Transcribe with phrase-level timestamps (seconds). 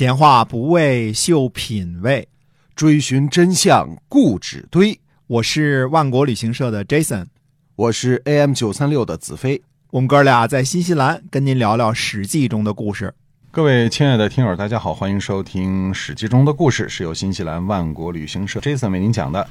[0.00, 2.26] 闲话不为秀品味，
[2.74, 4.98] 追寻真相固执堆。
[5.26, 7.26] 我是万国旅行社的 Jason，
[7.76, 9.62] 我是 AM 九三六的子飞。
[9.90, 13.12] 我们哥俩在新西兰跟您聊聊《史记》中的故事。
[13.50, 19.46] 各位亲爱的听友，大家好，欢迎收听《史记》中的故事，是由新西兰万国旅行社 Jason 为您讲的。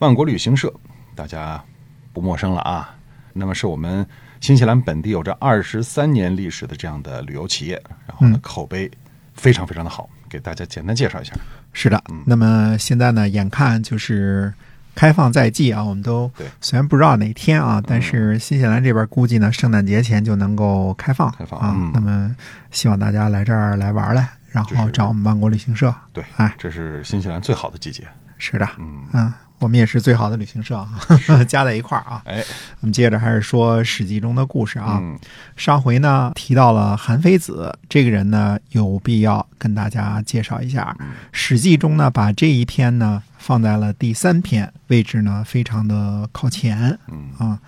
[0.00, 0.74] 万国旅行社
[1.14, 1.64] 大家
[2.12, 2.92] 不陌生了啊，
[3.32, 4.04] 那么是我们
[4.40, 8.90] 新西兰本地有着二十三年历史的这样的旅游企业，然后呢口碑
[9.34, 11.32] 非常非常的好，给大家简单介绍一下。
[11.72, 14.52] 是的，那么现在呢，眼看就是
[14.94, 21.74] 开放在即啊，我们都对虽然不知道哪天啊，但是新西兰这边估计呢，圣诞节前就能够开放开放啊。
[21.74, 22.36] 嗯那么
[22.70, 25.94] 希望大家来这儿来玩来，然后找我们万国旅行社。
[26.12, 28.06] 对，哎，这是新西兰最好的季节。
[28.38, 29.32] 是的，嗯，嗯，
[29.62, 30.90] 我们也是最好的旅行社啊，
[31.46, 32.20] 加在一块儿啊。
[32.24, 32.42] 哎，
[32.80, 34.98] 我们接着还是说《史记》中的故事啊。
[35.00, 35.16] 嗯，
[35.56, 40.96] 上回呢提到了韩非子这个人呢，有必要跟大家介绍一下。
[41.30, 46.98] 《史记》中呢，把这一篇呢放在了第三篇，位置呢非常的靠前。
[47.08, 47.58] 嗯啊，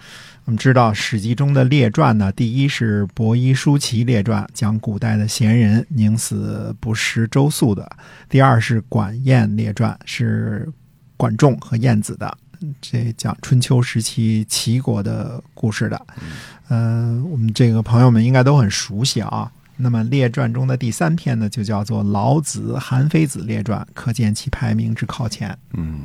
[0.46, 7.84] 我们知道《史记》中的列传呢，第一是伯夷叔齐列传，讲古代的贤人宁死不食周粟的；
[8.28, 10.68] 第二是管晏列传，是
[11.16, 12.38] 管仲和晏子的。
[12.80, 16.06] 这讲春秋时期齐国的故事的，
[16.68, 19.52] 呃，我们这个朋友们应该都很熟悉啊。
[19.76, 25.58] 那么列传中的第三篇呢，就叫做《老子韩非子列传》，可见其排名之靠前。
[25.72, 26.02] 嗯，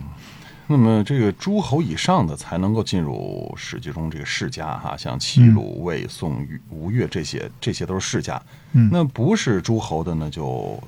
[0.67, 8.41] 那么这个诸侯以上的才能够进入史记中这个世家哈，像齐鲁、魏、宋、吴越这些，这些都是世家。
[8.73, 10.81] 嗯那不是诸侯的呢，就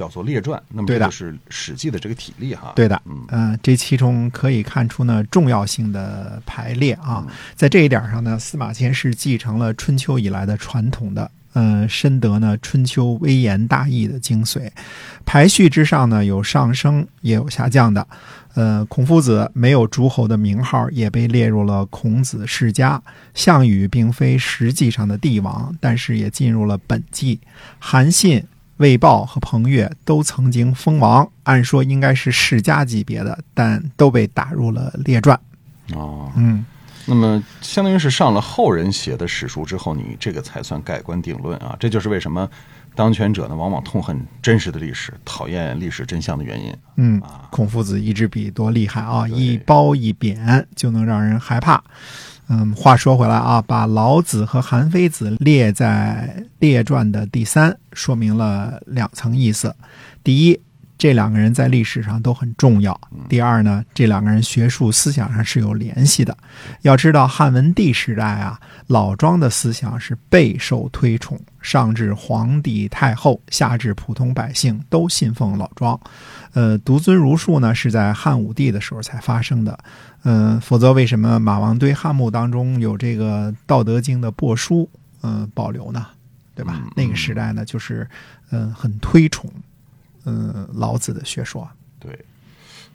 [0.00, 0.60] 叫做列传。
[0.68, 2.72] 那么就是史记的这个体例哈。
[2.74, 14.70] 对的，嗯嗯、这其中可以看出呢重要性的排列啊，在这一点上呢，司马迁是继承了春秋以来的传统的，嗯、深得呢春秋微言大义的精髓。
[15.26, 18.06] 排序之上呢，有上升也有下降的。
[18.54, 23.00] 呃，孔夫子没有诸侯的名号，也被列入了孔子世家。
[23.32, 27.38] 项羽并非实际上的帝王，但是也进入了本纪。
[27.78, 28.44] 韩信、
[28.80, 35.38] 魏豹和彭越都曾经封王，按说应该是世家级别的，但都被打入了列传。
[35.92, 36.64] 哦，嗯，
[37.04, 41.76] 那么相当于是上了后人写的史书之后，你这个才算盖棺定论啊。
[41.78, 42.48] 这就是为什么
[42.94, 46.74] 当权者呢往往痛恨真实的历史，讨厌历史真相的原因。
[46.96, 49.28] 嗯啊，孔夫子一支笔多厉害啊！
[49.28, 51.82] 一褒一贬就能让人害怕。
[52.52, 59.72] 嗯，话说回来啊，把老子和韩非子列在列传的第三，说明了两层意思：
[60.24, 60.60] 第一，
[61.00, 62.92] 这两个人在历史上都很重要；
[63.26, 66.36] 第二呢，这两个人学术思想上是有联系的。
[66.82, 75.98] 要知道，汉文帝时代啊，老庄的思想是备受推崇，上至皇帝太后，下至普通百姓都信奉老庄。
[76.52, 79.78] 呃，独尊儒术呢是在汉武帝的时候才发生的，
[80.24, 84.86] 嗯、否则为什么马王堆汉墓当中有这个《道德经》的帛书，
[85.22, 86.06] 嗯、保留呢？
[86.54, 86.74] 对吧？
[86.84, 88.06] 嗯那个时代呢，就是
[88.50, 89.50] 嗯、呃很推崇
[90.24, 91.68] 嗯、老子的学说。
[91.98, 92.24] 对，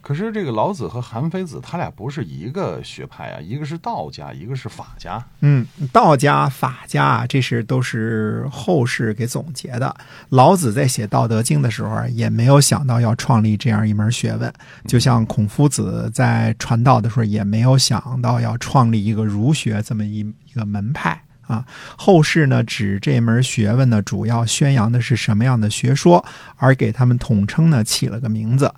[0.01, 5.23] 可是这个老子和韩非子他俩不是一个学派啊，一个是道家，一个是法家。
[5.41, 9.95] 嗯，道家、法家啊，这是都是后世给总结的。
[10.29, 14.51] 老子在写《道德经》的时候啊，也没有想到要创立这样一门学问，
[14.87, 21.21] 就像孔夫子在传道的时候，也没有想到要创立一个儒学这么一一个门派。
[21.47, 26.25] 啊，后世呢指这门学问呢，主要宣扬的是什么样的学说，
[26.57, 28.73] 而给他们统称呢起了个名字。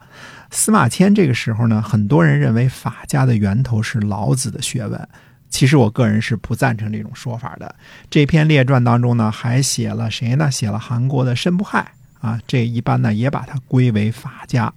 [0.50, 5.08] 司马迁这个时候呢，很多人认为法家的源头是老子的学问，
[5.50, 7.76] 其实我个人是不赞成这种说法的。
[8.10, 10.50] 这篇列传当中呢，还写了谁呢？
[10.52, 14.74] 写了韩国的申不害啊，这一般呢也把它归为法家。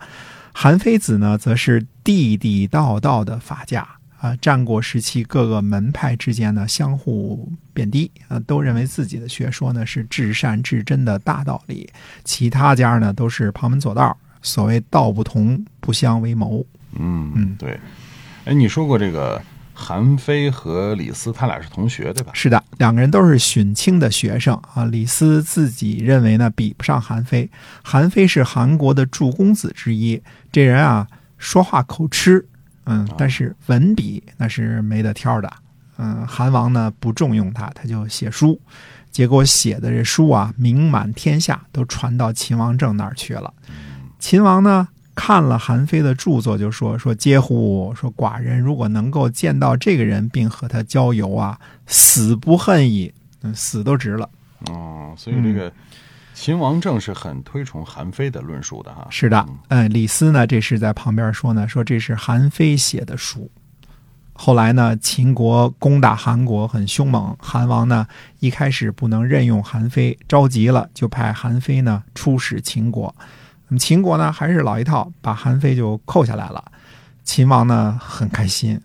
[0.52, 3.86] 韩非子呢，则是地地道道的法家
[4.20, 4.36] 啊。
[4.40, 11.90] 战国时期各个门派之间呢，相互贬低啊，都认为自己的学说呢是至善至真的大道理，
[12.24, 14.16] 其他家呢都是旁门左道。
[14.42, 16.64] 所谓道不同，不相为谋。
[16.98, 17.78] 嗯嗯对。
[18.46, 19.38] 哎，你说过这个
[19.74, 22.32] 韩非和李斯他俩是同学对吧？
[22.32, 24.86] 是的，两个人都是荀卿的学生啊。
[24.86, 27.50] 李斯自己认为呢，比不上韩非。
[27.82, 31.06] 韩非是韩国的诸公子之一，这人啊，
[31.36, 32.46] 说话口吃，
[32.90, 35.50] 嗯，但是文笔那是没得挑的。
[35.96, 38.60] 嗯，韩王呢不重用他，他就写书，
[39.10, 43.52] 结果写的这书啊，名满天下，都传到秦王政那儿去了。
[44.18, 53.12] 秦王呢看了韩非的著作，就说说嗟乎，说寡人如果能够见到这个人，并和他交游啊，死不恨矣。
[53.42, 54.28] 嗯，死都值了。
[54.70, 55.72] 哦，所以这个
[56.40, 59.06] 秦王政是很推崇韩非的论述的哈。
[59.10, 63.50] 是的，嗯，李斯呢，这是在旁边说呢，说这是韩非写的书。
[64.32, 68.06] 后来呢，秦国攻打韩国很凶猛，韩王呢
[68.38, 73.14] 一开始不能任用韩非，着急了就派韩非呢出使秦国。
[73.68, 76.72] 那么秦国呢还是老一套，把韩非就扣下来了。
[77.22, 78.80] 秦王呢很开心，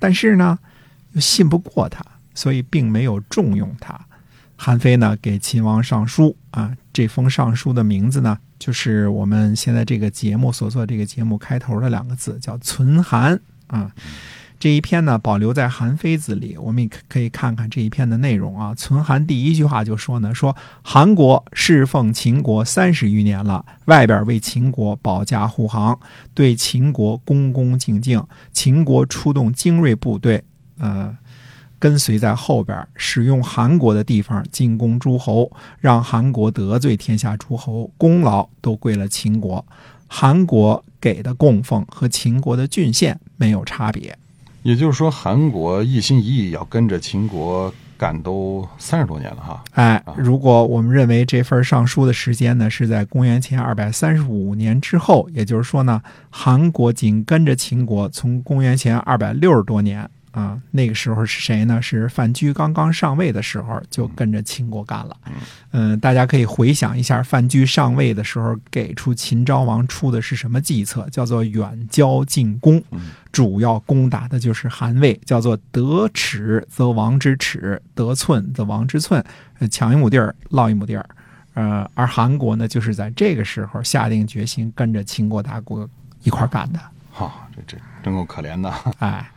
[0.00, 0.58] 但是呢
[1.12, 2.04] 又信不过他，
[2.34, 3.96] 所以并没有重用他。
[4.60, 13.92] 韩非呢给秦王上书啊，这封上书的名字呢就是我们现在这个节目所做这个节目开头的两个字，叫“存韩”啊。
[14.58, 18.74] 这一篇呢，保留在《韩非子》里，我们也可以看看这一篇的内容啊。
[18.74, 25.96] 存韩第一句话就说呢，说韩国侍奉秦国三十余年了，外边为秦国保驾护航，
[26.34, 28.20] 对秦国恭恭敬敬。
[28.52, 30.42] 秦国出动精锐部队，
[30.78, 31.16] 呃，
[31.78, 39.64] 跟随在后边，使用韩国的地方进攻诸侯，让韩国得罪天下诸侯，功劳都归了秦国。
[40.06, 44.16] 韩国给的供奉和秦国的郡县没有差别。
[44.62, 49.62] 也就是说，韩国一心一意要跟着秦国干，都三十多年了哈。
[49.72, 60.10] 哎，如果我们认为这份上书的时间呢是在公元前二百三十五年之后，也就是说呢，韩国紧跟着秦国从公元前二百六十多年。
[60.30, 61.80] 啊，那个时候是谁呢？
[61.80, 65.16] 是范雎刚刚上位的时候，就跟着秦国干了。
[65.72, 71.08] 嗯，大家可以回想一下，范雎上位的时候，给出秦昭王出的是什么计策？
[71.10, 72.82] 叫做远交近攻，
[73.32, 79.24] 主要攻打的就是韩魏，叫做得尺则王之尺，得寸则王之寸，
[79.70, 81.06] 抢一亩地儿落一亩地儿。
[81.54, 85.88] 呃，而韩国呢，就是在这个时候下定决心跟着秦国大国
[86.22, 86.78] 一块干的。
[87.18, 87.76] 好，这这。
[88.00, 89.28] 真够可怜的， 哎，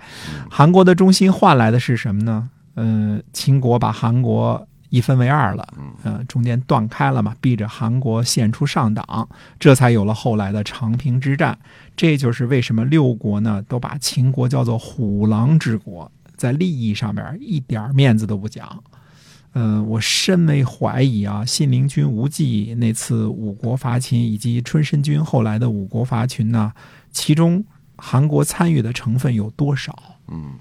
[0.49, 2.47] 韩国的中心换来的是什么呢？
[2.75, 5.67] 嗯，秦国把韩国一分为二了，
[6.03, 9.27] 嗯，中间断开了嘛，逼着韩国献出上党，
[9.59, 11.57] 这才有了后来的长平之战。
[11.97, 18.83] 这就是为什么六国呢都把秦国叫做虎狼之国，在利益上面一点面子都不讲。
[19.53, 26.73] 嗯，我深为怀疑啊，信陵君无忌那次五国伐秦，以及春申君后来的五国伐秦呢，
[27.11, 27.63] 其中。
[28.03, 29.95] 韩国参与的成分有多少？
[30.27, 30.53] 嗯，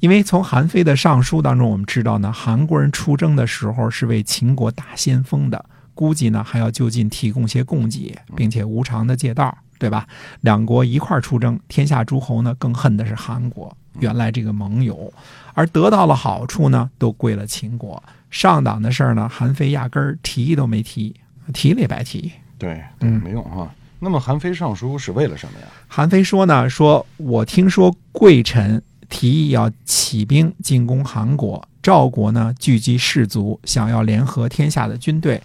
[0.00, 5.64] 因为从韩非的上书当中，我们知道呢，韩国人出征的时候是为秦国打先锋的，
[5.94, 10.06] 估计呢还要就近提供些供给，并且无偿的借道，对吧？
[10.42, 15.10] 两国一块出征，天下诸侯呢更恨的是韩国，原来这个盟友，
[15.54, 18.00] 而得到了好处呢，都归了秦国。
[18.30, 21.16] 上党的事儿呢，韩非压根儿提都没提，
[21.54, 23.74] 提了也白提，对，嗯，没用啊。
[23.98, 25.66] 那么韩非上书是为了什么呀？
[25.88, 35.42] 韩非说呢，说我听说贵臣提议要起兵进攻韩国，赵国呢聚集士卒，想要联合天下的军队。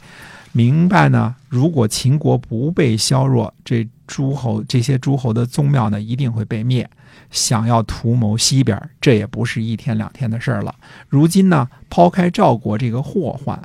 [0.56, 6.90] 明白呢，如果秦国不被削弱，这诸侯这些诸侯的宗庙呢一定会被灭。
[7.30, 10.74] 想要图谋西边，这也不是一天两天的事儿了。
[11.10, 13.62] 如今呢，抛开赵国这个祸患，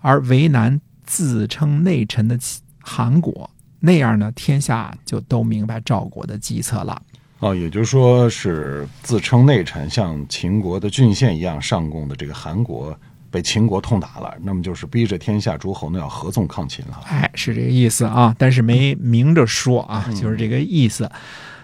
[0.00, 2.36] 而为难自称内臣的
[2.80, 3.48] 韩国。
[3.78, 7.00] 那样呢，天下就都明白赵国的计策了。
[7.38, 12.98] 哦，也就是说是自称内臣，像秦国的郡县一样上贡的这个韩国
[13.32, 17.00] 被秦国痛打了，那么就是逼着天下诸侯呢要合纵抗秦了。
[17.06, 21.10] 哎，是这个意思啊，但是没明着说啊，就是这个意思。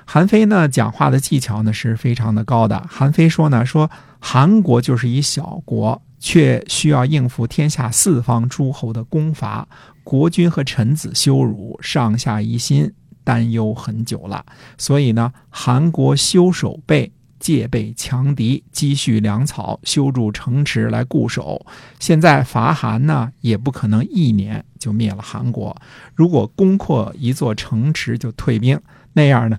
[0.07, 2.83] 韩非呢讲话的技巧呢是非常的高的。
[2.89, 9.69] 韩非说呢，说韩国就是一小国，却需要应付天下四方诸侯的攻伐。
[10.03, 12.91] 国君和臣子羞辱，上下一心，
[13.23, 14.47] 担忧很久了。
[14.79, 21.65] 所以呢，韩国修守备，戒备强敌，积蓄粮草，修筑城池来固守。
[21.99, 25.77] 现在伐韩呢，也不可能一年就灭了韩国。
[26.15, 28.81] 如果攻破一座城池就退兵，
[29.13, 29.59] 那样呢，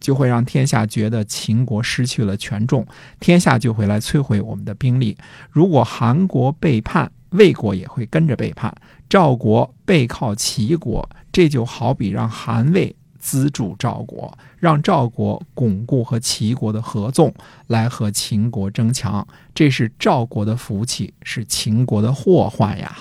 [0.00, 2.86] 就会让天下觉得秦国失去了权重，
[3.20, 5.16] 天下就会来摧毁我们的兵力。
[5.50, 8.74] 如果韩国背叛，魏国也会跟着背叛，
[9.08, 17.34] 赵国背靠齐国，这就好比让韩魏资助赵国，让赵国巩固和齐国的合纵，
[17.68, 22.94] 来和秦国争强，这是赵国的福气，是秦国的祸患呀。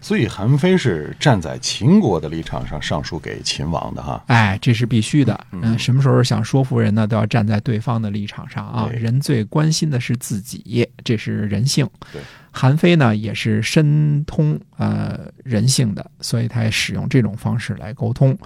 [0.00, 4.22] 所以韩非是站在秦国的立场上上书给秦王的哈。
[4.28, 5.38] 哎，这是必须的。
[5.50, 8.88] 嗯，什么时候想说服人呢，都要站在对方的立场上啊。
[8.92, 11.86] 人最关心的是自己，这是人性。
[12.12, 12.22] 对。
[12.52, 18.38] 韩非呢也是深通呃人性的，所以他也使用这种方式来沟通。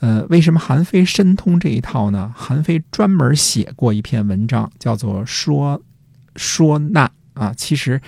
[0.00, 2.32] 呃，为什么韩非深通这一套呢？
[2.34, 5.80] 韩非专门写过一篇文章，叫做《说
[6.36, 7.06] 说难》
[7.40, 7.52] 啊。
[7.54, 8.00] 其实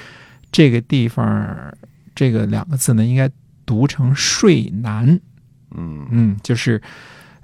[0.51, 1.75] 这个地方
[2.15, 3.31] 这个两个字呢，应该
[3.67, 5.21] 读成说难，
[5.73, 6.81] 嗯嗯，就是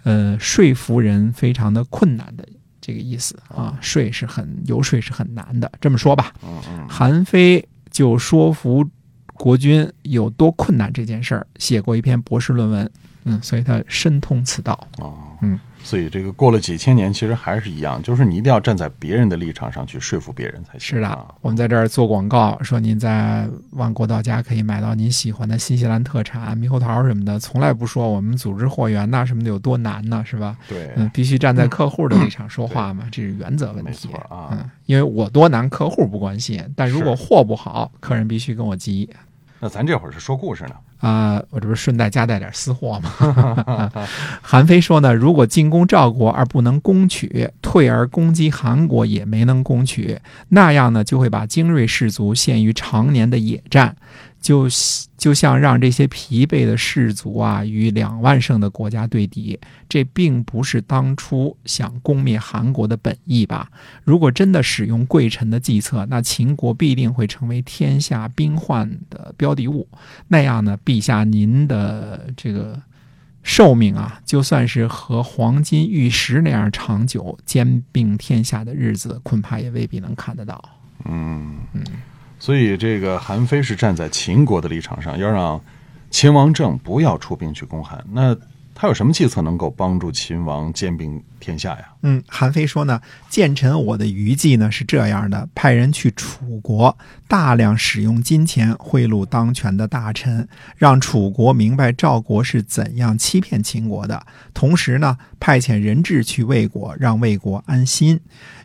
[0.04, 2.48] 呃说服人非常的困难的
[2.80, 5.70] 这个意思啊，说是很游说是很难的。
[5.78, 6.32] 这么说吧，
[6.88, 8.82] 韩非就说服
[9.34, 12.90] 国君有多困难这件事儿，写过一篇博士论文。
[13.28, 14.78] 嗯，所以他深通此道。
[14.98, 20.80] 哦，嗯，所以这个过了几千年，其实还是一样，就是你一定要站在别人的立场上去说服别人才行。
[20.80, 30.56] 是的啊，我们在这儿做广告，说您在万国到家可以买到您喜欢的新西兰特产猕猴桃什么的，从来不说我们组织货源呐什么的有多难呢，是吧？
[30.68, 34.18] 对，嗯，必须站在客户的立场说话嘛，这是原则问没题错。
[34.28, 39.08] 啊嗯，因为我多难，客户不关心，但如果货不好，客人必须跟我急。
[39.60, 40.74] 那咱这会儿是说故事呢。
[41.00, 43.90] 啊、我这不是顺带夹带点私货吗？
[44.42, 53.94] 韩非说呢，如果进攻赵国而不能攻取，退而攻击韩国也没能攻取，那样呢，就会把精锐士卒陷于常年的野战，
[54.40, 54.68] 就
[55.16, 63.68] 就像让这些疲惫的士卒啊与两万胜的国家对敌，这并不是当初想攻灭韩国的本意吧？
[64.04, 69.86] 如果真的使用贵臣的计策，那秦国必定会成为天下兵患的标的物。
[70.28, 72.80] 那样呢，陛下您的这个
[73.42, 80.62] 寿命啊，就算是和黄金玉石那样长久，兼并天下的日子，恐怕也未必能看得到。
[81.04, 81.58] 嗯
[82.38, 85.60] 所以这个韩非是站在秦国的立场上，要让
[86.10, 88.04] 秦王政不要出兵去攻韩。
[88.12, 88.36] 那
[88.80, 91.88] 他有什么计策能够帮助秦王兼并天下呀？
[92.02, 104.24] 嗯，韩非说呢，谏臣我的余计呢是这样的：派人去楚国，大量使用金钱贿赂当权的大臣，让楚国明白赵国是怎样欺骗秦国的。
[104.54, 108.20] 同时呢，派遣人质去魏国，让魏国安心。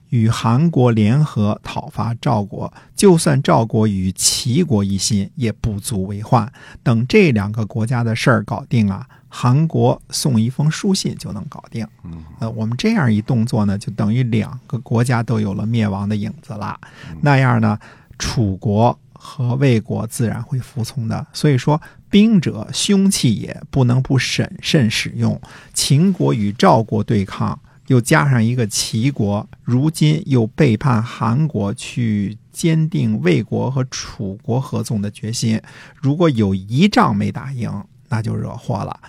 [0.10, 6.54] 与韩国联合讨伐赵国，就算赵国与齐国一心，也不足为患。
[6.84, 11.84] 等这两个国家的事儿搞定啊，韩国送一封书信就能搞定。
[12.04, 16.80] 嗯呃，我们这样一动作呢，就等于两个国家都有了灭亡的影子了。
[17.20, 17.80] 那样呢，
[18.20, 21.26] 楚国和魏国自然会服从的。
[21.34, 25.42] 所以说，兵者凶器也，不能不审慎使用。
[25.74, 35.60] 秦国与赵国对抗，又加上一个齐国，如今又背叛韩国，去坚定魏国和楚国合纵的决心。
[35.96, 39.00] 如果有一仗没打赢，那就惹祸了。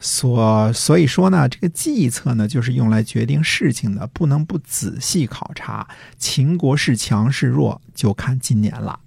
[0.00, 5.86] 所所以说呢，这个计策呢，就是用来决定事情的，不能不仔细考察。
[6.16, 8.98] 秦国是强是弱，就看今年了。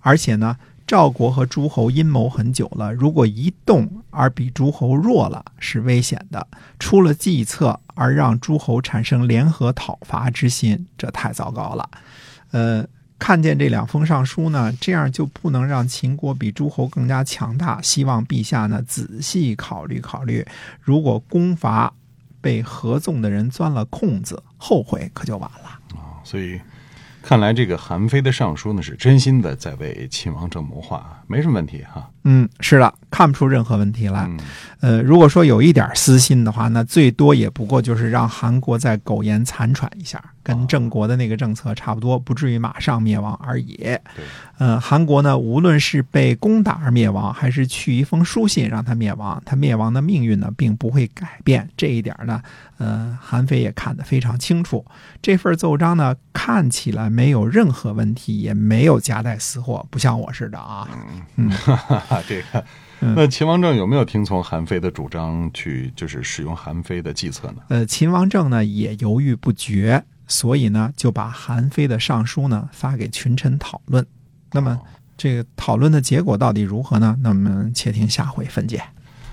[0.00, 6.46] 而且呢，赵国和诸侯阴谋很久了，如果一动而比诸侯弱了，是危险的。
[6.78, 11.90] 出了计策而让诸侯产生联合讨伐之心，这太糟糕了。
[12.52, 12.84] 呃，
[13.22, 17.80] 看见这两封上书呢，这样就不能让秦国比诸侯更加强大。
[17.80, 20.44] 希望陛下呢仔细考虑考虑，
[20.80, 21.94] 如果攻伐
[22.40, 25.78] 被合纵的人钻了空子，后悔可就晚了。
[26.24, 26.60] 所以
[27.22, 32.10] 看来这个韩非的上书呢，是真心的在为秦王政谋划，没什么问题哈。
[32.24, 34.26] 嗯，是的，看不出任何问题来。
[34.28, 34.38] 嗯
[34.80, 43.76] 呃，如果说有一点私心的话，那最多也不过就是让韩国再苟延残喘一下，跟郑国的那个政策差不多，不至于马上灭亡而已。
[43.76, 44.00] 对，
[44.58, 51.68] 呃，韩国呢，无论是被攻打而灭亡，还是去一封书信让他灭亡，他灭亡的命运呢，并不会改变。
[51.76, 52.42] 这一点呢，
[52.78, 54.84] 呃，韩非也看得非常清楚。
[55.20, 60.88] 这份奏章呢，看起来没有任何问题，也没有夹带私货，不像我似的啊。
[61.50, 62.64] 哈哈， 这个。
[63.04, 67.56] 嗯那秦王政有没有听从韩非的主张去，就是使用韩非的计策呢？
[67.68, 74.06] 呃，秦王政呢也犹豫不决，所以呢就把韩非的上书呢发给群臣讨论。
[74.52, 74.78] 那么
[75.18, 77.16] 这个讨论的结果到底如何呢？
[77.20, 78.80] 那我们且听下回分解。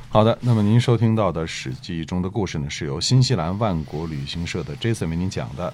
[0.09, 5.71] 好的，那么您收听到的《史记》中的故事呢，是由新西兰万国旅行社的 Jason 为您讲的。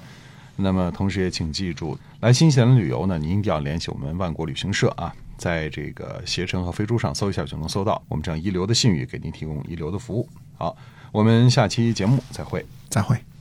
[0.57, 10.27] 那么，同时也请记住，来新西兰旅游呢，您一定要联系我们万国旅行社啊，在这个携程和飞猪上搜一下就能搜到我们这样一流的信誉，给您提供一流的服务。
[10.57, 10.75] 好，
[11.11, 12.65] 我们下期节目再会。
[12.89, 13.34] 再会。